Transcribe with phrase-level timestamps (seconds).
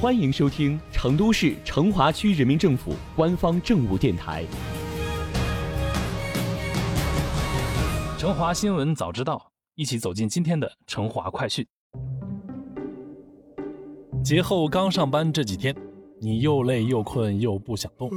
[0.00, 4.44] 欢迎收听成都市成华区人民政府官方政务电台
[8.16, 9.34] 《成华新闻早知道》，
[9.74, 11.66] 一起走进今天的成华快讯。
[14.22, 15.74] 节后刚上班这几天，
[16.20, 18.08] 你又累又困又不想动，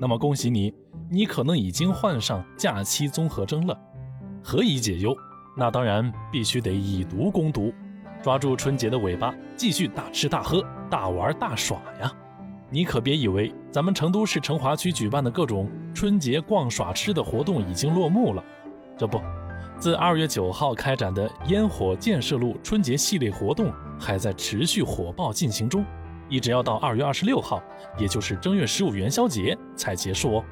[0.00, 0.74] 那么恭喜你，
[1.08, 3.78] 你可能已经患上假期综合征了。
[4.42, 5.16] 何以解忧？
[5.56, 7.72] 那当然必须得以毒攻毒，
[8.24, 10.60] 抓住春节的尾巴，继续大吃大喝、
[10.90, 12.12] 大玩大耍呀！
[12.68, 18.42] 你可别以为咱们成都市成华区举办的各种春节逛耍吃的活动已经落幕了，
[18.98, 19.20] 这不，
[19.78, 25.84] 自二月九号开展的烟火建设路春节系列活动还在持续火爆进行中，
[26.28, 27.62] 一直要到二月二十六号，
[27.98, 30.44] 也就是正月十五元宵节才结束哦。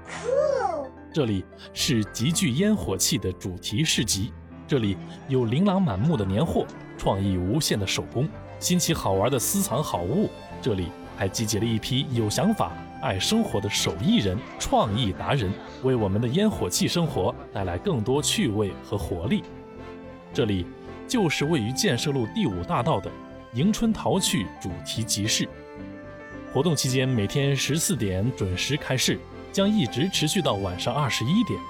[1.13, 4.33] 这里是极具烟火气的主题市集，
[4.69, 4.97] 这里
[5.27, 6.65] 有琳琅满目的年货，
[6.97, 8.29] 创意无限的手工，
[8.65, 10.31] 新奇好玩的私藏好物。
[10.63, 10.87] 这里
[11.19, 15.53] 还集结了一批有想法、爱生活的手艺人、创意达人，
[15.83, 19.45] 为我们的烟火气生活带来更多趣味和活力。
[20.33, 20.65] 这里
[21.07, 23.11] 就是位于建设路第五大道的
[23.53, 25.47] 迎春淘趣主题集市，
[26.51, 29.21] 活动期间每天十四点准时开市。
[29.53, 31.61] 将一直持续到晚上二十一点，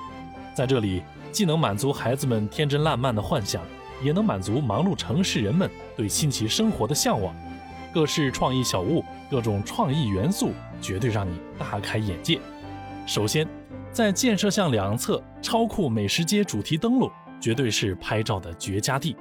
[0.55, 3.61] 在这里既能满足孩子们天真烂漫的幻想，
[4.02, 7.34] 也能满足忙碌城市人们对新奇生活的向往。
[7.92, 12.40] 各式创意小物，各种创意元素，绝对让你大开眼界。
[13.06, 13.46] 首先，
[13.92, 19.16] 在建设巷两侧超酷美食街主题灯笼，绝对是拍照的绝佳地。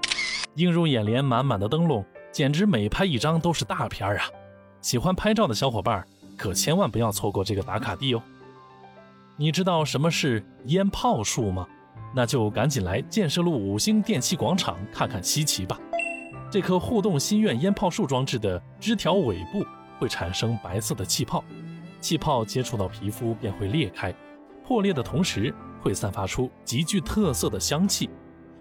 [0.55, 4.25] 映入眼帘满满的灯笼，简直每拍一张都是大片儿啊！
[4.81, 6.05] 喜欢拍照的小伙伴
[6.37, 8.21] 可千万不要错过这个打卡地哦。
[9.37, 11.67] 你知道什么是烟炮树吗？
[12.15, 15.79] 那就赶紧来建设路五星电器广场看看稀奇吧。
[16.51, 19.65] 这棵互动心愿烟炮树装置的枝条尾部
[19.97, 21.43] 会产生白色的气泡，
[21.99, 24.13] 气泡接触到皮肤便会裂开，
[24.63, 28.09] 破裂的同时会散发出极具特色的香气。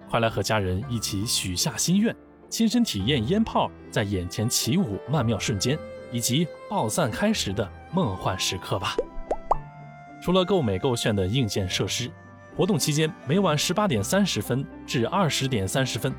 [0.08, 2.14] 快来和家人一起许下心愿，
[2.48, 5.78] 亲身体验烟炮在眼前起舞曼妙瞬间，
[6.10, 8.96] 以及爆散开时的梦幻时刻吧。
[10.22, 12.10] 除了够美够炫的硬件设施，
[12.54, 16.12] 活动期间每晚十八点三十分至二十点三十分，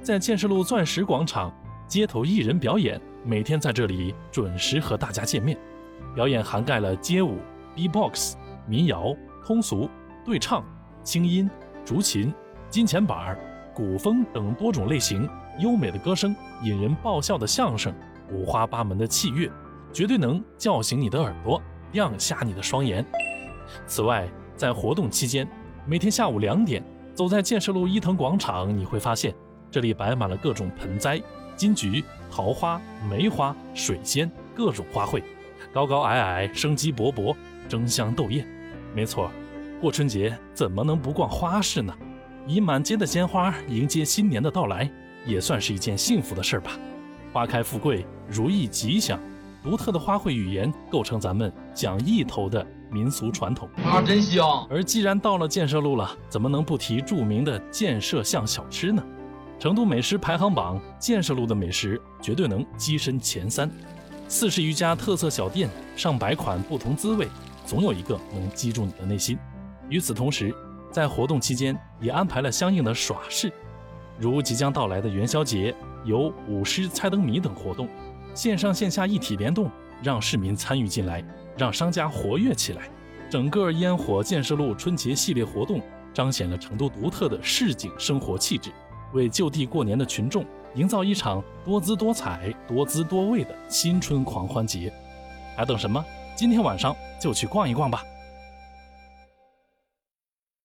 [0.00, 1.52] 在建设路钻石广场
[1.88, 5.58] 街头艺人表演，每天在这里准时和大家见面。
[6.14, 7.38] 表演涵盖了街舞、
[7.74, 8.36] B-box、
[8.68, 9.14] 民谣、
[9.44, 9.90] 通俗、
[10.24, 10.64] 对唱、
[11.02, 11.50] 轻音、
[11.84, 12.32] 竹琴、
[12.68, 13.38] 金钱板儿、
[13.74, 15.28] 古风等多种类型，
[15.58, 17.92] 优美的歌声、引人爆笑的相声、
[18.30, 19.50] 五花八门的器乐，
[19.92, 21.60] 绝对能叫醒你的耳朵，
[21.92, 23.04] 亮瞎你的双眼。
[23.86, 25.48] 此外，在活动期间，
[25.86, 26.82] 每天下午两点，
[27.14, 29.34] 走在建设路伊藤广场，你会发现
[29.70, 31.20] 这里摆满了各种盆栽、
[31.56, 35.22] 金桔、桃花、梅花、水仙，各种花卉，
[35.72, 37.34] 高高矮矮，生机勃勃，
[37.68, 38.46] 争相斗艳。
[38.94, 39.30] 没错，
[39.80, 41.92] 过春节怎么能不逛花市呢？
[42.46, 44.90] 以满街的鲜花迎接新年的到来，
[45.24, 46.72] 也算是一件幸福的事儿吧。
[47.32, 49.18] 花开富贵，如意吉祥，
[49.62, 52.66] 独特的花卉语言构成咱们讲意头的。
[52.92, 54.66] 民俗传统啊，真香！
[54.68, 59.00] 而既然到了建设路了，怎么能不提著名的建设巷小吃呢？
[59.60, 63.70] 成都美食排行榜，建设路的美食绝对能跻身前三。
[64.26, 67.28] 四十余家特色小店，上百款不同滋味，
[67.64, 69.38] 总有一个能击中你的内心。
[69.88, 70.52] 与此同时，
[70.90, 73.52] 在活动期间也安排了相应的耍事，
[74.18, 75.72] 如即将到来的元宵节，
[76.04, 77.88] 有舞狮、猜灯谜等活动，
[78.40, 79.70] 线上线下一体联动，
[80.02, 81.22] 让市民参与进来。
[81.58, 82.88] 让商家活跃起来，
[83.30, 85.78] 整个烟火建设路春节系列活动
[86.14, 88.70] 彰显了成都独特的市井生活气质，
[89.12, 90.42] 为就地过年的群众
[90.74, 94.90] 营造一场多姿多彩、多姿多味的新春狂欢节。
[95.54, 96.02] 还等什么？
[96.34, 98.02] 今天晚上就去逛一逛吧！